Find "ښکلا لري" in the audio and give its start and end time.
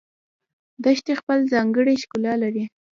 2.03-2.63